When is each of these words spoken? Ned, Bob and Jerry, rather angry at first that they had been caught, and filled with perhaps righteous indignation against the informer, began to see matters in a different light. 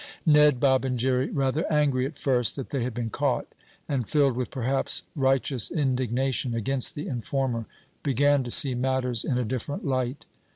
Ned, 0.25 0.59
Bob 0.59 0.83
and 0.83 0.97
Jerry, 0.97 1.29
rather 1.29 1.71
angry 1.71 2.07
at 2.07 2.17
first 2.17 2.55
that 2.55 2.71
they 2.71 2.83
had 2.83 2.91
been 2.95 3.11
caught, 3.11 3.45
and 3.87 4.09
filled 4.09 4.35
with 4.35 4.49
perhaps 4.49 5.03
righteous 5.15 5.69
indignation 5.69 6.55
against 6.55 6.95
the 6.95 7.05
informer, 7.07 7.67
began 8.01 8.41
to 8.43 8.49
see 8.49 8.73
matters 8.73 9.23
in 9.23 9.37
a 9.37 9.45
different 9.45 9.85
light. 9.85 10.25